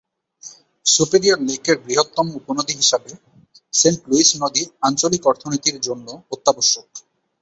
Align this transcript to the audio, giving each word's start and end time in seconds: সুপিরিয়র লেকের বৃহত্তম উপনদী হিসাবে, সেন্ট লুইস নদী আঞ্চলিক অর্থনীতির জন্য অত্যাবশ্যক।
সুপিরিয়র 0.85 1.39
লেকের 1.47 1.77
বৃহত্তম 1.85 2.27
উপনদী 2.35 2.73
হিসাবে, 2.73 3.11
সেন্ট 3.73 3.99
লুইস 4.09 4.29
নদী 4.43 4.63
আঞ্চলিক 4.81 5.23
অর্থনীতির 5.27 5.77
জন্য 5.81 6.07
অত্যাবশ্যক। 6.31 6.87